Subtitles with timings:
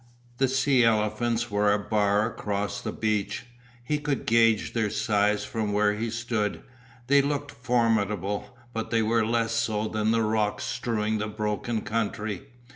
[0.39, 3.45] The sea elephants were a bar across the beach.
[3.83, 6.63] He could gauge their size from where he stood,
[7.05, 12.47] they looked formidable, but they were less so than the rocks strewing that broken country.